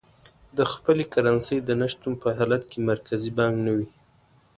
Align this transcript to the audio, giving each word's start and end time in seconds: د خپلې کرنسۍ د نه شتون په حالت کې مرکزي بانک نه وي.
د 0.57 0.59
خپلې 0.71 1.03
کرنسۍ 1.13 1.57
د 1.63 1.69
نه 1.81 1.87
شتون 1.91 2.13
په 2.21 2.27
حالت 2.37 2.63
کې 2.71 2.79
مرکزي 2.89 3.31
بانک 3.37 3.55
نه 3.65 3.71
وي. 3.77 3.87